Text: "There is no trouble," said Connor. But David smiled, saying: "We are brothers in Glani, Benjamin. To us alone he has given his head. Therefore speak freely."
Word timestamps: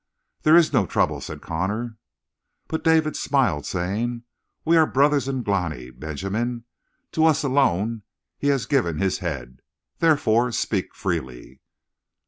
"There 0.41 0.55
is 0.57 0.73
no 0.73 0.87
trouble," 0.87 1.21
said 1.21 1.43
Connor. 1.43 1.97
But 2.67 2.83
David 2.83 3.15
smiled, 3.15 3.67
saying: 3.67 4.23
"We 4.65 4.75
are 4.75 4.87
brothers 4.87 5.27
in 5.27 5.43
Glani, 5.43 5.91
Benjamin. 5.91 6.65
To 7.11 7.25
us 7.27 7.43
alone 7.43 8.01
he 8.35 8.47
has 8.47 8.65
given 8.65 8.97
his 8.97 9.19
head. 9.19 9.59
Therefore 9.99 10.51
speak 10.53 10.95
freely." 10.95 11.61